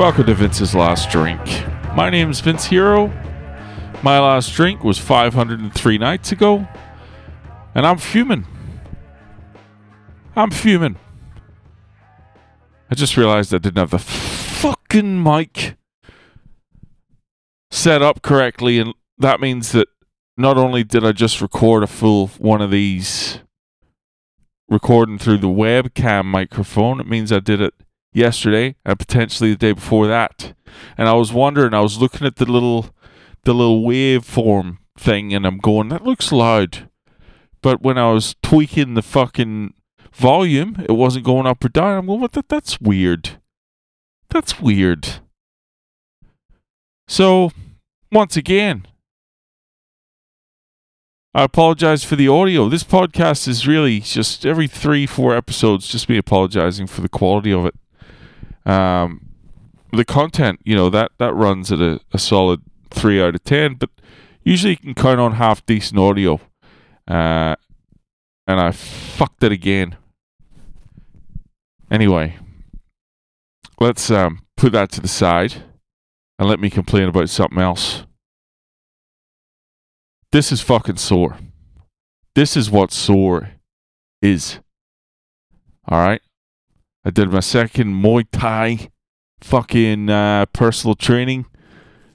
[0.00, 1.38] Welcome to Vince's Last Drink.
[1.94, 3.12] My name is Vince Hero.
[4.02, 6.66] My last drink was 503 nights ago,
[7.74, 8.46] and I'm fuming.
[10.34, 10.96] I'm fuming.
[12.90, 15.76] I just realized I didn't have the fucking mic
[17.70, 19.88] set up correctly, and that means that
[20.34, 23.40] not only did I just record a full one of these
[24.66, 27.74] recording through the webcam microphone, it means I did it
[28.12, 30.54] yesterday and potentially the day before that.
[30.96, 32.94] And I was wondering, I was looking at the little
[33.44, 36.88] the little waveform thing and I'm going, that looks loud.
[37.62, 39.74] But when I was tweaking the fucking
[40.12, 41.98] volume, it wasn't going up or down.
[41.98, 43.40] I'm going, what that that's weird.
[44.28, 45.20] That's weird.
[47.08, 47.50] So
[48.12, 48.86] once again,
[51.32, 52.68] I apologize for the audio.
[52.68, 57.52] This podcast is really just every three, four episodes, just me apologizing for the quality
[57.52, 57.74] of it.
[58.66, 59.30] Um,
[59.92, 63.74] the content, you know, that that runs at a, a solid three out of ten,
[63.74, 63.90] but
[64.44, 66.40] usually you can count on half decent audio.
[67.08, 67.56] Uh,
[68.46, 69.96] and I fucked it again.
[71.90, 72.36] Anyway,
[73.80, 75.62] let's um, put that to the side
[76.38, 78.04] and let me complain about something else.
[80.32, 81.36] This is fucking sore.
[82.34, 83.50] This is what sore
[84.22, 84.60] is.
[85.88, 86.22] All right.
[87.04, 88.90] I did my second Muay Thai
[89.40, 91.46] fucking uh, personal training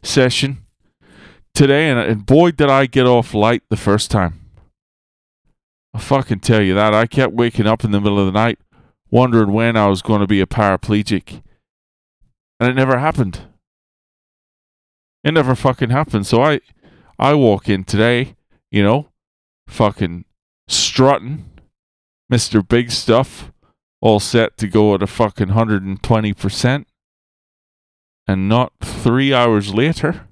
[0.03, 0.66] session
[1.53, 4.41] today, and, and boy, did I get off light the first time.
[5.94, 6.94] I fucking tell you that.
[6.94, 8.59] I kept waking up in the middle of the night
[9.09, 11.41] wondering when I was going to be a paraplegic.
[12.59, 13.41] And it never happened.
[15.23, 16.28] It never fucking happened.
[16.28, 16.59] So I
[17.17, 18.36] I walk in today,
[18.69, 19.09] you know,
[19.68, 20.25] fucking
[20.68, 21.50] strutting,
[22.31, 22.68] Mr.
[22.68, 23.51] Big Stuff,
[24.01, 26.85] all set to go at a fucking 120%.
[28.28, 30.28] And not three hours later,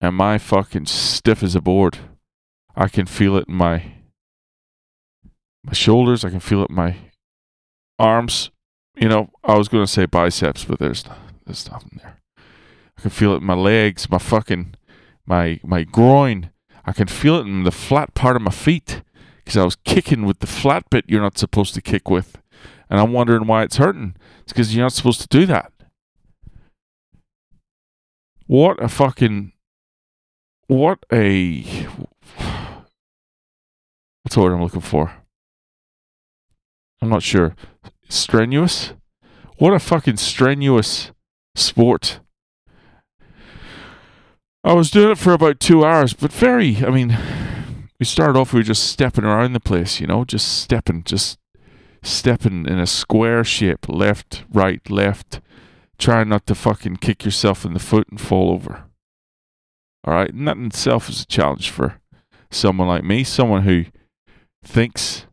[0.00, 1.98] am I fucking stiff as a board.
[2.76, 3.92] I can feel it in my
[5.64, 6.24] my shoulders.
[6.24, 6.96] I can feel it in my
[7.98, 8.50] arms.
[8.96, 11.04] You know, I was going to say biceps, but there's
[11.46, 12.18] there's nothing there.
[12.98, 14.74] I can feel it in my legs, my fucking
[15.26, 16.50] my my groin.
[16.84, 19.02] I can feel it in the flat part of my feet
[19.44, 22.40] because I was kicking with the flat bit you're not supposed to kick with,
[22.88, 24.16] and I'm wondering why it's hurting.
[24.42, 25.72] It's because you're not supposed to do that.
[28.46, 29.52] What a fucking
[30.66, 31.60] what a
[34.22, 35.12] what's the word I'm looking for?
[37.00, 37.54] I'm not sure.
[38.08, 38.94] Strenuous?
[39.58, 41.10] What a fucking strenuous
[41.54, 42.20] sport.
[44.62, 47.18] I was doing it for about two hours, but very, I mean,
[48.04, 51.38] we started off, we just stepping around the place, you know, just stepping, just
[52.02, 55.40] stepping in a square shape, left, right, left,
[55.96, 58.84] trying not to fucking kick yourself in the foot and fall over.
[60.04, 60.30] All right.
[60.30, 61.98] And that in itself is a challenge for
[62.50, 63.86] someone like me, someone who
[64.62, 65.24] thinks,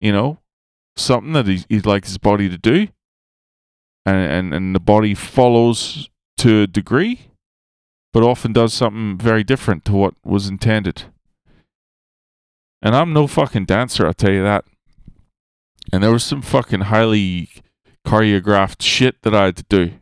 [0.00, 0.38] you know,
[0.96, 2.86] something that he, he'd like his body to do.
[4.06, 7.32] And, and, and the body follows to a degree,
[8.12, 11.06] but often does something very different to what was intended.
[12.82, 14.64] And I'm no fucking dancer, I'll tell you that.
[15.92, 17.48] And there was some fucking highly
[18.06, 19.92] choreographed shit that I had to do.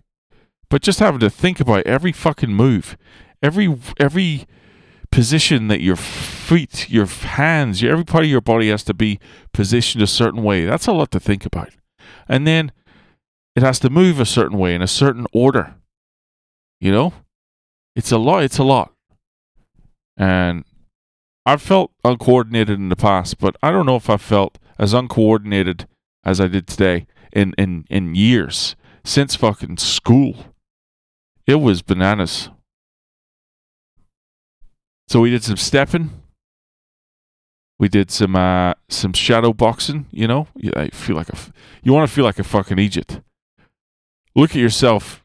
[0.71, 2.97] But just having to think about every fucking move,
[3.43, 4.47] every every
[5.11, 9.19] position that your feet, your hands, your, every part of your body has to be
[9.53, 10.65] positioned a certain way.
[10.65, 11.71] That's a lot to think about.
[12.29, 12.73] And then
[13.57, 15.75] it has to move a certain way in a certain order.
[16.81, 17.13] You know?
[17.97, 18.93] It's a lot, it's a lot.
[20.17, 20.65] And
[21.47, 25.87] I've felt uncoordinated in the past, but I don't know if I felt as uncoordinated
[26.25, 30.37] as I did today in, in, in years since fucking school.
[31.47, 32.51] It was bananas.
[35.09, 36.11] So we did some stepping.
[37.81, 40.07] We did some uh, some shadow boxing.
[40.11, 41.51] You know, I feel like a f-
[41.83, 43.21] you want to feel like a fucking Egypt.
[44.37, 45.25] Look at yourself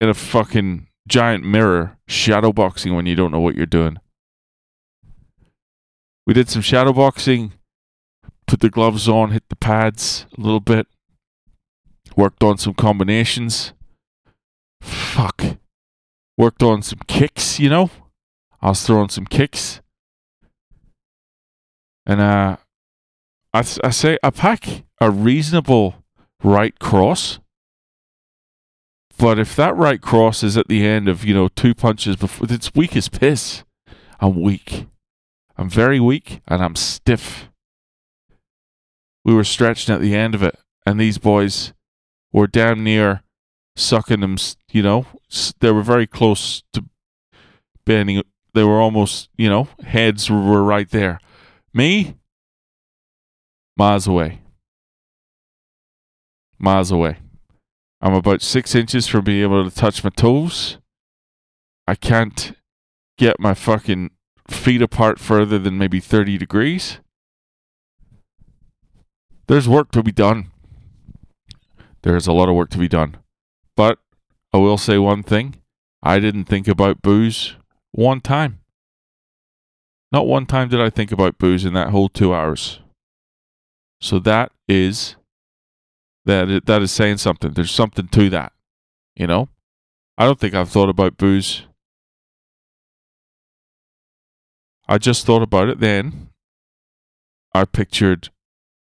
[0.00, 3.98] in a fucking giant mirror, shadow boxing when you don't know what you're doing.
[6.28, 7.54] We did some shadow boxing.
[8.46, 10.86] Put the gloves on, hit the pads a little bit.
[12.16, 13.72] Worked on some combinations.
[14.82, 15.42] Fuck.
[16.36, 17.90] Worked on some kicks, you know.
[18.60, 19.80] I was throwing some kicks.
[22.04, 22.58] And uh,
[23.54, 26.04] I, I say I pack a reasonable
[26.44, 27.38] right cross.
[29.16, 32.48] But if that right cross is at the end of, you know, two punches before,
[32.50, 33.64] it's weak as piss.
[34.20, 34.88] I'm weak.
[35.58, 37.48] I'm very weak and I'm stiff.
[39.24, 40.56] We were stretching at the end of it,
[40.86, 41.74] and these boys
[42.32, 43.22] were damn near
[43.76, 44.36] sucking them.
[44.70, 45.06] You know,
[45.58, 46.84] they were very close to
[47.84, 48.22] bending.
[48.54, 51.20] They were almost, you know, heads were right there.
[51.74, 52.14] Me,
[53.76, 54.40] miles away.
[56.58, 57.18] Miles away.
[58.00, 60.78] I'm about six inches from being able to touch my toes.
[61.86, 62.52] I can't
[63.16, 64.10] get my fucking
[64.50, 66.98] feet apart further than maybe 30 degrees.
[69.46, 70.50] There's work to be done.
[72.02, 73.16] There's a lot of work to be done.
[73.76, 73.98] But
[74.52, 75.56] I will say one thing
[76.02, 77.56] I didn't think about booze
[77.92, 78.60] one time.
[80.10, 82.80] Not one time did I think about booze in that whole two hours.
[84.00, 85.16] So that is
[86.24, 87.52] that that is saying something.
[87.52, 88.52] There's something to that.
[89.16, 89.48] You know?
[90.16, 91.67] I don't think I've thought about booze.
[94.88, 96.30] I just thought about it then.
[97.54, 98.30] I pictured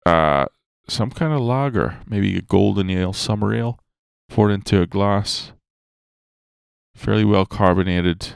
[0.05, 0.45] uh,
[0.87, 3.79] some kind of lager, maybe a golden ale, summer ale,
[4.29, 5.51] poured into a glass,
[6.95, 8.29] fairly well carbonated.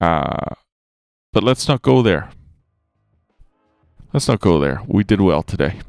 [0.00, 0.54] Uh,
[1.32, 2.30] but let's not go there.
[4.12, 4.82] Let's not go there.
[4.86, 5.80] We did well today.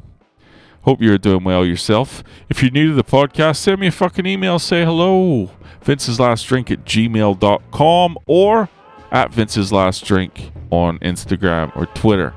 [0.84, 2.24] Hope you're doing well yourself.
[2.50, 4.60] If you're new to the podcast, send me a fucking email.
[4.60, 5.52] Say hello.
[5.82, 8.70] Vince's Last Drink at gmail.com or
[9.14, 12.34] at Vince's Last Drink on Instagram or Twitter.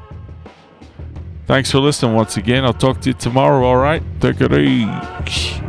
[1.46, 2.64] Thanks for listening once again.
[2.64, 4.02] I'll talk to you tomorrow, all right?
[4.20, 5.66] Take it easy.